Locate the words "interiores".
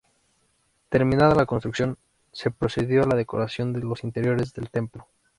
4.03-4.51